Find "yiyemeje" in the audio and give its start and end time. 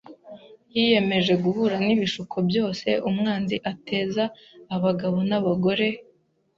0.75-1.33